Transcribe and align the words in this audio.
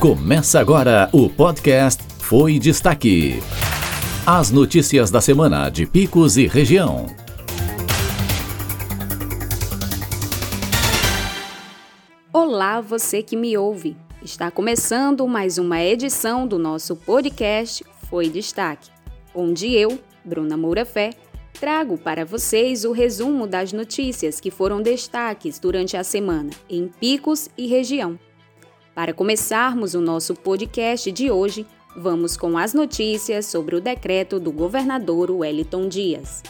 Começa 0.00 0.58
agora 0.58 1.10
o 1.12 1.28
podcast 1.28 2.02
Foi 2.20 2.58
Destaque. 2.58 3.38
As 4.26 4.50
notícias 4.50 5.10
da 5.10 5.20
semana 5.20 5.68
de 5.68 5.84
Picos 5.84 6.38
e 6.38 6.46
região. 6.46 7.04
Olá, 12.32 12.80
você 12.80 13.22
que 13.22 13.36
me 13.36 13.58
ouve. 13.58 13.94
Está 14.22 14.50
começando 14.50 15.28
mais 15.28 15.58
uma 15.58 15.82
edição 15.82 16.46
do 16.46 16.58
nosso 16.58 16.96
podcast 16.96 17.84
Foi 18.08 18.30
Destaque, 18.30 18.88
onde 19.34 19.70
eu, 19.70 20.00
Bruna 20.24 20.56
Moura 20.56 20.86
Fé, 20.86 21.10
trago 21.60 21.98
para 21.98 22.24
vocês 22.24 22.86
o 22.86 22.92
resumo 22.92 23.46
das 23.46 23.70
notícias 23.70 24.40
que 24.40 24.50
foram 24.50 24.80
destaques 24.80 25.58
durante 25.58 25.94
a 25.94 26.02
semana 26.02 26.52
em 26.70 26.88
Picos 26.88 27.50
e 27.54 27.66
região. 27.66 28.18
Para 28.94 29.14
começarmos 29.14 29.94
o 29.94 30.00
nosso 30.00 30.34
podcast 30.34 31.12
de 31.12 31.30
hoje, 31.30 31.64
vamos 31.96 32.36
com 32.36 32.58
as 32.58 32.74
notícias 32.74 33.46
sobre 33.46 33.76
o 33.76 33.80
decreto 33.80 34.40
do 34.40 34.50
governador 34.50 35.30
Wellington 35.30 35.88
Dias. 35.88 36.42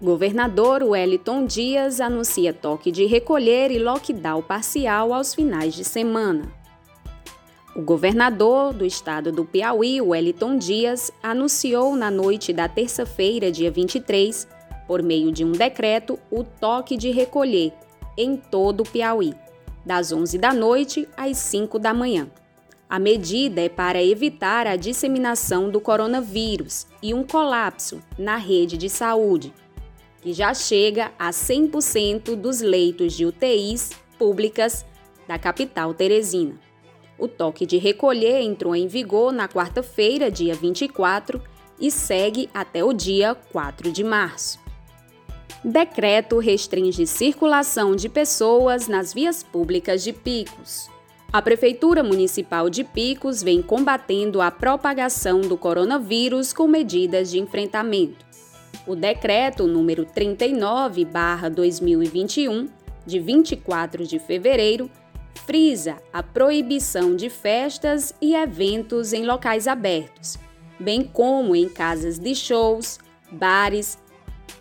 Governador 0.00 0.82
Wellington 0.82 1.44
Dias 1.44 2.00
anuncia 2.00 2.52
toque 2.52 2.90
de 2.90 3.04
recolher 3.04 3.70
e 3.70 3.78
lockdown 3.78 4.42
parcial 4.42 5.12
aos 5.12 5.34
finais 5.34 5.74
de 5.74 5.84
semana. 5.84 6.50
O 7.76 7.82
governador 7.82 8.72
do 8.72 8.86
estado 8.86 9.30
do 9.30 9.44
Piauí, 9.44 10.00
Wellington 10.00 10.56
Dias, 10.56 11.12
anunciou 11.22 11.94
na 11.94 12.10
noite 12.10 12.54
da 12.54 12.68
terça-feira, 12.68 13.52
dia 13.52 13.70
23, 13.70 14.48
por 14.86 15.02
meio 15.02 15.30
de 15.30 15.44
um 15.44 15.52
decreto, 15.52 16.18
o 16.30 16.42
toque 16.42 16.96
de 16.96 17.10
recolher 17.10 17.72
em 18.16 18.36
todo 18.36 18.80
o 18.80 18.88
Piauí 18.88 19.34
das 19.84 20.12
11 20.12 20.38
da 20.38 20.52
noite 20.52 21.08
às 21.16 21.36
5 21.38 21.78
da 21.78 21.92
manhã. 21.92 22.28
A 22.88 22.98
medida 22.98 23.60
é 23.60 23.68
para 23.68 24.02
evitar 24.02 24.66
a 24.66 24.76
disseminação 24.76 25.70
do 25.70 25.80
coronavírus 25.80 26.86
e 27.02 27.12
um 27.12 27.24
colapso 27.24 28.00
na 28.18 28.36
rede 28.36 28.76
de 28.76 28.88
saúde, 28.88 29.52
que 30.20 30.32
já 30.32 30.54
chega 30.54 31.12
a 31.18 31.30
100% 31.30 32.36
dos 32.36 32.60
leitos 32.60 33.14
de 33.14 33.26
UTIs 33.26 33.90
públicas 34.18 34.86
da 35.26 35.38
capital 35.38 35.92
teresina. 35.92 36.58
O 37.18 37.28
toque 37.28 37.66
de 37.66 37.78
recolher 37.78 38.40
entrou 38.40 38.74
em 38.74 38.86
vigor 38.86 39.32
na 39.32 39.48
quarta-feira, 39.48 40.30
dia 40.30 40.54
24, 40.54 41.42
e 41.78 41.90
segue 41.90 42.48
até 42.52 42.84
o 42.84 42.92
dia 42.92 43.34
4 43.34 43.90
de 43.90 44.04
março. 44.04 44.63
Decreto 45.64 46.38
restringe 46.38 47.06
circulação 47.06 47.96
de 47.96 48.06
pessoas 48.06 48.86
nas 48.86 49.14
vias 49.14 49.42
públicas 49.42 50.04
de 50.04 50.12
Picos. 50.12 50.90
A 51.32 51.40
Prefeitura 51.40 52.04
Municipal 52.04 52.68
de 52.68 52.84
Picos 52.84 53.42
vem 53.42 53.62
combatendo 53.62 54.42
a 54.42 54.50
propagação 54.50 55.40
do 55.40 55.56
coronavírus 55.56 56.52
com 56.52 56.68
medidas 56.68 57.30
de 57.30 57.40
enfrentamento. 57.40 58.26
O 58.86 58.94
decreto 58.94 59.66
número 59.66 60.04
39/2021, 60.04 62.68
de 63.06 63.18
24 63.18 64.06
de 64.06 64.18
fevereiro, 64.18 64.90
frisa 65.46 65.96
a 66.12 66.22
proibição 66.22 67.16
de 67.16 67.30
festas 67.30 68.14
e 68.20 68.34
eventos 68.34 69.14
em 69.14 69.24
locais 69.24 69.66
abertos, 69.66 70.38
bem 70.78 71.02
como 71.02 71.56
em 71.56 71.70
casas 71.70 72.18
de 72.18 72.34
shows, 72.34 72.98
bares, 73.32 73.96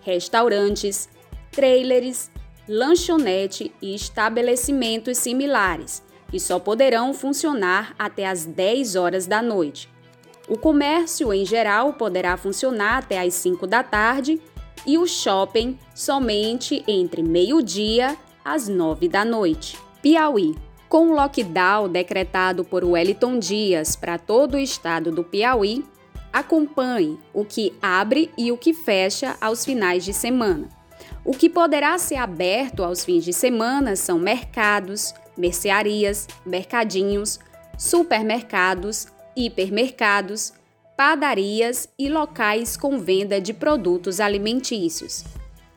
restaurantes, 0.02 1.10
trailers, 1.52 2.30
lanchonete 2.68 3.74
e 3.82 3.94
estabelecimentos 3.94 5.18
similares, 5.18 6.04
que 6.30 6.40
só 6.40 6.60
poderão 6.60 7.14
funcionar 7.14 7.94
até 7.98 8.28
às 8.28 8.46
10 8.46 8.96
horas 8.96 9.28
da 9.28 9.42
noite. 9.42 9.90
O 10.48 10.58
comércio, 10.58 11.34
em 11.34 11.46
geral, 11.46 11.94
poderá 11.94 12.36
funcionar 12.36 12.98
até 12.98 13.20
às 13.20 13.34
5 13.36 13.66
da 13.66 13.82
tarde 13.82 14.42
e 14.86 14.98
o 14.98 15.08
shopping 15.08 15.78
somente 15.96 16.84
entre 16.88 17.24
meio-dia 17.24 18.18
às 18.44 18.68
9 18.68 19.08
da 19.08 19.24
noite. 19.24 19.78
Piauí. 20.02 20.56
Com 20.90 21.10
o 21.10 21.16
lockdown 21.16 21.90
decretado 21.90 22.64
por 22.64 22.84
Wellington 22.84 23.40
Dias 23.40 23.96
para 23.96 24.20
todo 24.20 24.56
o 24.56 24.60
estado 24.60 25.12
do 25.12 25.24
Piauí, 25.24 25.84
Acompanhe 26.34 27.20
o 27.32 27.46
que 27.46 27.72
abre 27.80 28.32
e 28.36 28.52
o 28.52 28.58
que 28.58 28.74
fecha 28.74 29.38
aos 29.40 29.64
finais 29.64 30.04
de 30.04 30.12
semana. 30.12 30.68
O 31.24 31.32
que 31.32 31.48
poderá 31.48 31.96
ser 32.00 32.16
aberto 32.16 32.84
aos 32.84 33.06
fins 33.06 33.24
de 33.24 33.32
semana 33.32 33.96
são 33.96 34.18
mercados, 34.18 35.14
mercearias, 35.38 36.28
mercadinhos, 36.44 37.40
supermercados, 37.78 39.06
hipermercados, 39.38 40.54
padarias 40.98 41.88
e 42.00 42.10
locais 42.10 42.76
com 42.76 43.00
venda 43.00 43.40
de 43.40 43.54
produtos 43.54 44.20
alimentícios. 44.20 45.24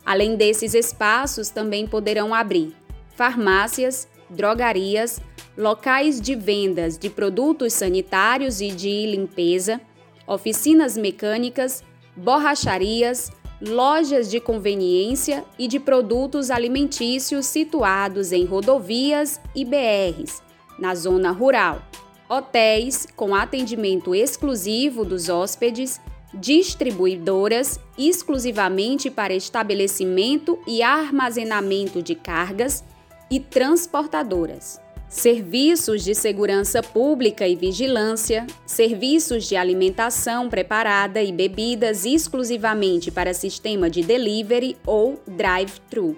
Além 0.07 0.37
desses 0.37 0.73
espaços, 0.73 1.51
também 1.51 1.87
poderão 1.87 2.35
abrir 2.35 2.75
farmácias, 3.15 4.09
drogarias, 4.31 5.21
locais 5.57 6.19
de 6.19 6.35
vendas 6.35 6.99
de 6.99 7.11
produtos 7.11 7.75
sanitários 7.75 8.61
e 8.61 8.71
de 8.71 9.07
limpeza 9.07 9.81
oficinas 10.27 10.97
mecânicas, 10.97 11.85
borracharias, 12.17 13.31
lojas 13.61 14.31
de 14.31 14.41
conveniência 14.41 15.45
e 15.59 15.67
de 15.67 15.79
produtos 15.79 16.51
alimentícios 16.51 17.47
situados 17.47 18.33
em 18.33 18.45
rodovias 18.45 19.41
e 19.55 19.65
BRs, 19.65 20.43
na 20.79 20.95
zona 20.95 21.31
rural, 21.31 21.83
hotéis 22.29 23.07
com 23.17 23.35
atendimento 23.35 24.15
exclusivo 24.15 25.05
dos 25.05 25.29
hóspedes, 25.29 26.01
distribuidoras 26.35 27.81
exclusivamente 27.97 29.11
para 29.11 29.33
estabelecimento 29.33 30.59
e 30.67 30.83
armazenamento 30.83 32.03
de 32.03 32.15
cargas 32.15 32.85
e 33.31 33.41
transportadoras 33.41 34.85
serviços 35.09 36.03
de 36.03 36.15
segurança 36.15 36.83
pública 36.83 37.47
e 37.47 37.55
vigilância, 37.55 38.47
serviços 38.67 39.45
de 39.45 39.57
alimentação 39.57 40.49
preparada 40.49 41.23
e 41.23 41.33
bebidas 41.33 42.05
exclusivamente 42.05 43.11
para 43.11 43.33
sistema 43.33 43.89
de 43.89 44.03
delivery 44.03 44.77
ou 44.85 45.21
drive-thru, 45.27 46.17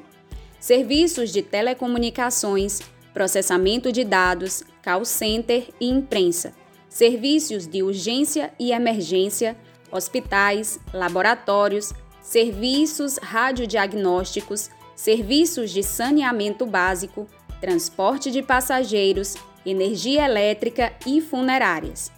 serviços 0.58 1.30
de 1.30 1.42
telecomunicações, 1.42 2.80
processamento 3.12 3.92
de 3.92 4.04
dados, 4.04 4.62
call 4.82 5.04
center 5.04 5.68
e 5.80 5.88
imprensa, 5.88 6.52
serviços 6.88 7.66
de 7.66 7.82
urgência 7.82 8.52
e 8.58 8.72
emergência, 8.72 9.56
hospitais, 9.92 10.80
laboratórios, 10.92 11.92
serviços 12.22 13.18
radiodiagnósticos, 13.18 14.70
serviços 14.94 15.70
de 15.70 15.82
saneamento 15.82 16.66
básico, 16.66 17.28
transporte 17.60 18.30
de 18.30 18.42
passageiros, 18.42 19.34
energia 19.64 20.24
elétrica 20.24 20.92
e 21.06 21.20
funerárias, 21.20 22.10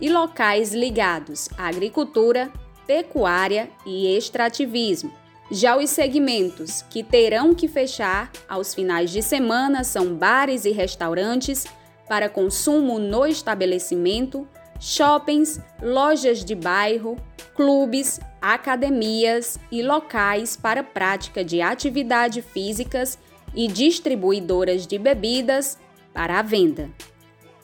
e 0.00 0.08
locais 0.08 0.72
ligados 0.72 1.48
à 1.56 1.68
agricultura, 1.68 2.50
pecuária 2.86 3.70
e 3.86 4.16
extrativismo. 4.16 5.12
Já 5.50 5.76
os 5.76 5.88
segmentos 5.90 6.82
que 6.90 7.02
terão 7.02 7.54
que 7.54 7.68
fechar 7.68 8.30
aos 8.48 8.74
finais 8.74 9.10
de 9.10 9.22
semana 9.22 9.82
são 9.82 10.14
bares 10.14 10.64
e 10.64 10.72
restaurantes 10.72 11.66
para 12.06 12.28
consumo 12.28 12.98
no 12.98 13.26
estabelecimento, 13.26 14.46
shoppings, 14.78 15.60
lojas 15.82 16.44
de 16.44 16.54
bairro, 16.54 17.16
clubes, 17.54 18.20
academias 18.40 19.58
e 19.70 19.82
locais 19.82 20.56
para 20.56 20.82
prática 20.82 21.44
de 21.44 21.60
atividades 21.60 22.44
físicas 22.44 23.18
e 23.58 23.66
distribuidoras 23.66 24.86
de 24.86 24.96
bebidas 24.98 25.76
para 26.14 26.38
a 26.38 26.42
venda. 26.42 26.88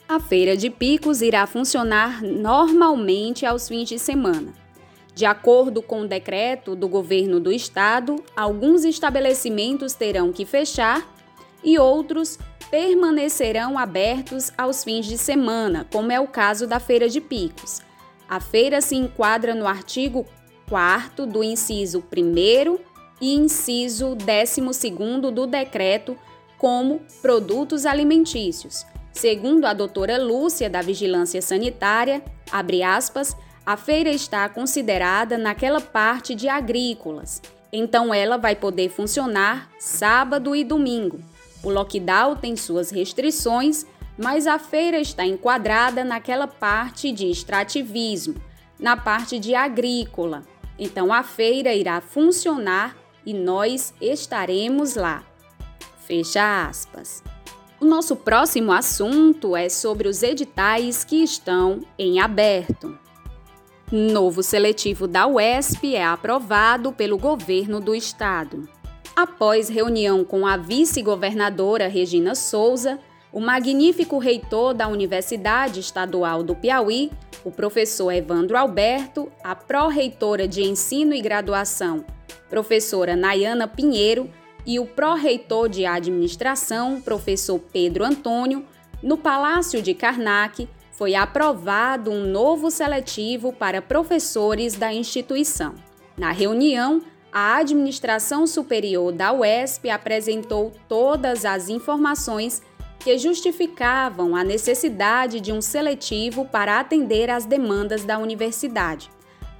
A 0.09 0.19
feira 0.19 0.57
de 0.57 0.69
picos 0.69 1.21
irá 1.21 1.47
funcionar 1.47 2.21
normalmente 2.21 3.45
aos 3.45 3.69
fins 3.69 3.87
de 3.87 3.97
semana. 3.97 4.53
De 5.15 5.25
acordo 5.25 5.81
com 5.81 6.01
o 6.01 6.07
decreto 6.07 6.75
do 6.75 6.89
governo 6.89 7.39
do 7.39 7.49
estado, 7.49 8.21
alguns 8.35 8.83
estabelecimentos 8.83 9.93
terão 9.93 10.33
que 10.33 10.45
fechar 10.45 11.09
e 11.63 11.79
outros 11.79 12.37
permanecerão 12.69 13.79
abertos 13.79 14.51
aos 14.57 14.83
fins 14.83 15.05
de 15.05 15.17
semana, 15.17 15.87
como 15.93 16.11
é 16.11 16.19
o 16.19 16.27
caso 16.27 16.67
da 16.67 16.77
Feira 16.77 17.07
de 17.07 17.21
Picos. 17.21 17.79
A 18.27 18.41
feira 18.41 18.81
se 18.81 18.95
enquadra 18.95 19.55
no 19.55 19.65
artigo 19.65 20.25
4 20.67 21.25
do 21.25 21.41
inciso 21.41 22.03
1 22.11 22.94
e 23.19 23.33
inciso 23.33 24.15
12 24.15 24.61
do 25.31 25.47
decreto 25.47 26.17
como 26.57 27.01
produtos 27.21 27.85
alimentícios. 27.85 28.85
Segundo 29.11 29.65
a 29.65 29.73
doutora 29.73 30.17
Lúcia 30.17 30.69
da 30.69 30.81
Vigilância 30.81 31.41
Sanitária, 31.41 32.23
abre 32.51 32.83
aspas, 32.83 33.35
a 33.65 33.77
feira 33.77 34.09
está 34.09 34.47
considerada 34.49 35.37
naquela 35.37 35.81
parte 35.81 36.35
de 36.35 36.47
agrícolas, 36.49 37.41
então 37.71 38.13
ela 38.13 38.37
vai 38.37 38.55
poder 38.55 38.89
funcionar 38.89 39.69
sábado 39.79 40.55
e 40.55 40.63
domingo. 40.63 41.19
O 41.63 41.69
lockdown 41.69 42.35
tem 42.35 42.55
suas 42.55 42.91
restrições, 42.91 43.85
mas 44.17 44.47
a 44.47 44.59
feira 44.59 44.99
está 44.99 45.25
enquadrada 45.25 46.03
naquela 46.03 46.47
parte 46.47 47.11
de 47.11 47.29
extrativismo, 47.29 48.35
na 48.79 48.95
parte 48.95 49.39
de 49.39 49.55
agrícola. 49.55 50.43
Então 50.77 51.11
a 51.11 51.23
feira 51.23 51.73
irá 51.73 52.01
funcionar 52.01 52.95
e 53.25 53.33
nós 53.33 53.93
estaremos 53.99 54.95
lá. 54.95 55.23
Fecha 56.05 56.67
aspas. 56.67 57.23
O 57.79 57.85
nosso 57.85 58.15
próximo 58.15 58.71
assunto 58.71 59.55
é 59.55 59.67
sobre 59.67 60.07
os 60.07 60.23
editais 60.23 61.03
que 61.03 61.23
estão 61.23 61.81
em 61.97 62.19
aberto. 62.19 62.97
Novo 63.91 64.41
seletivo 64.41 65.07
da 65.07 65.27
UESP 65.27 65.95
é 65.95 66.03
aprovado 66.03 66.91
pelo 66.91 67.17
governo 67.17 67.79
do 67.79 67.93
estado. 67.93 68.67
Após 69.15 69.69
reunião 69.69 70.23
com 70.23 70.45
a 70.47 70.57
vice-governadora 70.57 71.87
Regina 71.87 72.35
Souza, 72.35 72.99
o 73.35 73.41
magnífico 73.41 74.17
reitor 74.17 74.73
da 74.73 74.87
Universidade 74.87 75.81
Estadual 75.81 76.41
do 76.41 76.55
Piauí, 76.55 77.11
o 77.43 77.51
professor 77.51 78.09
Evandro 78.09 78.57
Alberto, 78.57 79.29
a 79.43 79.53
pró-reitora 79.53 80.47
de 80.47 80.63
Ensino 80.63 81.13
e 81.13 81.19
Graduação, 81.19 82.05
professora 82.49 83.13
Nayana 83.13 83.67
Pinheiro, 83.67 84.31
e 84.65 84.79
o 84.79 84.85
pró-reitor 84.85 85.67
de 85.67 85.85
Administração, 85.85 87.01
professor 87.01 87.59
Pedro 87.59 88.05
Antônio, 88.05 88.65
no 89.03 89.17
Palácio 89.17 89.81
de 89.81 89.93
Karnak, 89.93 90.69
foi 90.93 91.13
aprovado 91.13 92.11
um 92.11 92.25
novo 92.25 92.71
seletivo 92.71 93.51
para 93.51 93.81
professores 93.81 94.75
da 94.75 94.93
instituição. 94.93 95.75
Na 96.17 96.31
reunião, 96.31 97.01
a 97.33 97.57
Administração 97.57 98.47
Superior 98.47 99.11
da 99.11 99.33
UESP 99.33 99.89
apresentou 99.89 100.71
todas 100.87 101.43
as 101.43 101.67
informações 101.67 102.63
que 103.05 103.19
justificavam 103.19 104.35
a 104.35 104.43
necessidade 104.43 105.39
de 105.39 105.53
um 105.53 105.61
seletivo 105.61 106.43
para 106.43 106.79
atender 106.79 107.29
às 107.29 107.45
demandas 107.45 108.03
da 108.03 108.17
universidade. 108.17 109.11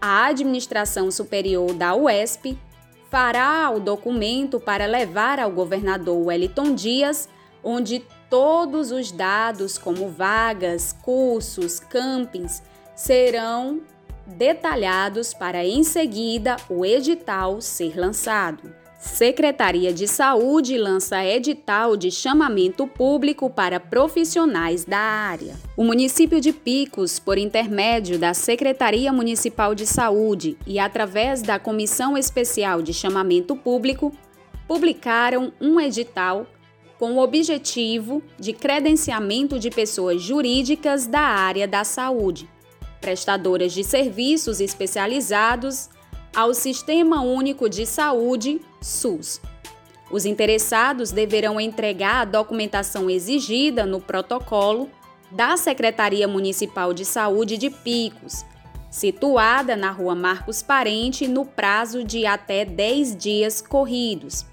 A 0.01 0.25
Administração 0.25 1.11
Superior 1.11 1.71
da 1.75 1.93
UESP 1.93 2.57
fará 3.07 3.69
o 3.69 3.79
documento 3.79 4.59
para 4.59 4.87
levar 4.87 5.39
ao 5.39 5.51
governador 5.51 6.25
Wellington 6.25 6.73
Dias, 6.73 7.29
onde 7.63 8.03
todos 8.31 8.91
os 8.91 9.11
dados, 9.11 9.77
como 9.77 10.09
vagas, 10.09 10.91
cursos, 11.03 11.79
campings, 11.79 12.63
serão 12.95 13.79
detalhados 14.25 15.35
para 15.35 15.63
em 15.63 15.83
seguida 15.83 16.55
o 16.67 16.83
edital 16.83 17.61
ser 17.61 17.95
lançado. 17.95 18.84
Secretaria 19.05 19.93
de 19.93 20.07
Saúde 20.07 20.77
lança 20.77 21.23
edital 21.23 21.95
de 21.95 22.11
chamamento 22.11 22.85
público 22.85 23.49
para 23.49 23.79
profissionais 23.79 24.83
da 24.83 24.97
área. 24.97 25.55
O 25.77 25.85
município 25.85 26.41
de 26.41 26.51
Picos, 26.51 27.17
por 27.17 27.37
intermédio 27.37 28.19
da 28.19 28.33
Secretaria 28.33 29.13
Municipal 29.13 29.73
de 29.73 29.85
Saúde 29.85 30.57
e 30.67 30.79
através 30.79 31.41
da 31.41 31.57
Comissão 31.57 32.17
Especial 32.17 32.81
de 32.81 32.93
Chamamento 32.93 33.55
Público, 33.55 34.11
publicaram 34.67 35.53
um 35.61 35.79
edital 35.79 36.45
com 36.99 37.13
o 37.13 37.19
objetivo 37.19 38.21
de 38.37 38.51
credenciamento 38.51 39.59
de 39.59 39.69
pessoas 39.69 40.21
jurídicas 40.21 41.07
da 41.07 41.21
área 41.21 41.67
da 41.67 41.85
saúde, 41.85 42.49
prestadoras 42.99 43.71
de 43.71 43.83
serviços 43.83 44.59
especializados 44.59 45.89
ao 46.35 46.53
Sistema 46.53 47.21
Único 47.21 47.69
de 47.69 47.85
Saúde, 47.85 48.59
SUS. 48.81 49.39
Os 50.11 50.25
interessados 50.25 51.11
deverão 51.11 51.59
entregar 51.59 52.21
a 52.21 52.25
documentação 52.25 53.09
exigida 53.09 53.85
no 53.85 54.01
protocolo 54.01 54.89
da 55.31 55.55
Secretaria 55.55 56.27
Municipal 56.27 56.93
de 56.93 57.05
Saúde 57.05 57.57
de 57.57 57.69
Picos, 57.69 58.45
situada 58.91 59.77
na 59.77 59.89
Rua 59.91 60.13
Marcos 60.13 60.61
Parente, 60.61 61.25
no 61.25 61.45
prazo 61.45 62.03
de 62.03 62.25
até 62.25 62.65
10 62.65 63.15
dias 63.15 63.61
corridos 63.61 64.45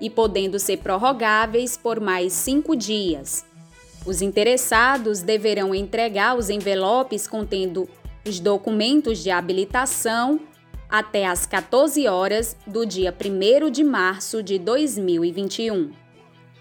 e 0.00 0.10
podendo 0.10 0.58
ser 0.58 0.78
prorrogáveis 0.78 1.76
por 1.76 2.00
mais 2.00 2.32
cinco 2.32 2.74
dias. 2.74 3.46
Os 4.04 4.20
interessados 4.20 5.20
deverão 5.20 5.72
entregar 5.72 6.36
os 6.36 6.50
envelopes 6.50 7.28
contendo 7.28 7.88
os 8.26 8.40
documentos 8.40 9.22
de 9.22 9.30
habilitação 9.30 10.40
até 10.92 11.26
às 11.26 11.46
14 11.46 12.06
horas 12.06 12.54
do 12.66 12.84
dia 12.84 13.12
1 13.18 13.70
de 13.70 13.82
março 13.82 14.42
de 14.42 14.58
2021. 14.58 15.90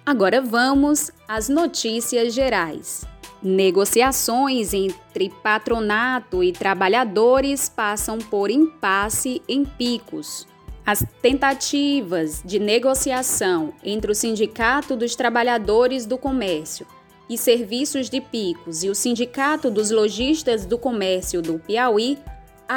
Agora 0.06 0.40
vamos 0.42 1.12
às 1.28 1.50
notícias 1.50 2.34
gerais. 2.34 3.04
Negociações 3.44 4.74
entre 4.74 5.30
patronato 5.44 6.42
e 6.42 6.54
trabalhadores 6.54 7.68
passam 7.68 8.20
por 8.20 8.50
impasse 8.50 9.42
em 9.50 9.66
picos. 9.66 10.48
As 10.86 11.06
tentativas 11.22 12.42
de 12.46 12.58
negociação 12.58 13.74
entre 13.84 14.12
o 14.12 14.16
Sindicato 14.16 14.96
dos 14.96 15.14
Trabalhadores 15.14 16.06
do 16.06 16.18
Comércio 16.18 16.88
e 17.30 17.38
Serviços 17.38 18.10
de 18.10 18.22
Picos 18.22 18.84
e 18.84 18.90
o 18.90 18.96
Sindicato 18.96 19.70
dos 19.70 19.92
Lojistas 19.92 20.66
do 20.66 20.78
Comércio 20.78 21.42
do 21.42 21.60
Piauí 21.60 22.18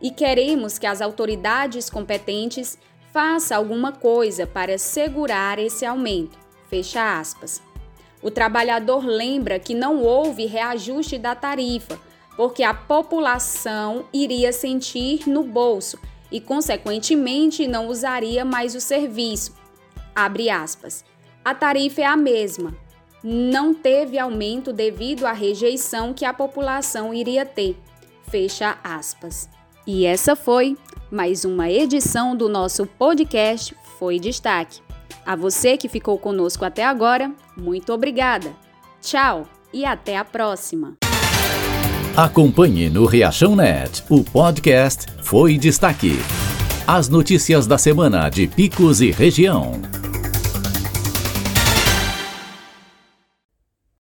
e 0.00 0.10
queremos 0.10 0.78
que 0.78 0.86
as 0.86 1.00
autoridades 1.00 1.90
competentes 1.90 2.78
façam 3.12 3.56
alguma 3.56 3.92
coisa 3.92 4.46
para 4.46 4.78
segurar 4.78 5.58
esse 5.58 5.84
aumento. 5.84 6.38
Fecha 6.68 7.18
aspas. 7.18 7.62
O 8.22 8.30
trabalhador 8.30 9.04
lembra 9.04 9.58
que 9.58 9.74
não 9.74 10.02
houve 10.02 10.46
reajuste 10.46 11.18
da 11.18 11.34
tarifa, 11.34 11.98
porque 12.36 12.62
a 12.62 12.74
população 12.74 14.04
iria 14.12 14.52
sentir 14.52 15.28
no 15.28 15.42
bolso 15.42 15.98
e, 16.30 16.40
consequentemente, 16.40 17.66
não 17.66 17.88
usaria 17.88 18.44
mais 18.44 18.74
o 18.74 18.80
serviço. 18.80 19.54
Abre 20.14 20.50
aspas. 20.50 21.04
A 21.44 21.54
tarifa 21.54 22.02
é 22.02 22.04
a 22.04 22.16
mesma. 22.16 22.74
Não 23.22 23.74
teve 23.74 24.18
aumento 24.18 24.72
devido 24.72 25.26
à 25.26 25.32
rejeição 25.32 26.12
que 26.12 26.24
a 26.24 26.32
população 26.32 27.12
iria 27.12 27.44
ter. 27.44 27.76
Fecha 28.28 28.78
aspas. 28.84 29.48
E 29.86 30.04
essa 30.04 30.36
foi 30.36 30.76
Mais 31.10 31.44
uma 31.44 31.70
edição 31.70 32.36
do 32.36 32.50
nosso 32.50 32.84
podcast 32.86 33.74
foi 33.98 34.20
destaque. 34.20 34.82
A 35.24 35.34
você 35.34 35.76
que 35.78 35.88
ficou 35.88 36.18
conosco 36.18 36.64
até 36.64 36.84
agora, 36.84 37.32
muito 37.56 37.92
obrigada. 37.92 38.54
Tchau 39.00 39.48
e 39.72 39.84
até 39.84 40.16
a 40.16 40.24
próxima. 40.24 41.07
Acompanhe 42.18 42.90
no 42.90 43.06
Reação 43.06 43.54
Net 43.54 44.02
o 44.08 44.24
podcast 44.24 45.06
Foi 45.22 45.56
Destaque. 45.56 46.18
As 46.84 47.08
notícias 47.08 47.64
da 47.64 47.78
semana 47.78 48.28
de 48.28 48.48
Picos 48.48 49.00
e 49.00 49.12
região. 49.12 49.80